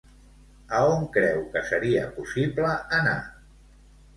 A 0.77 0.79
on 0.93 1.03
creu 1.17 1.43
que 1.57 1.63
seria 1.73 2.07
possible 2.17 2.73
anar? 3.01 3.17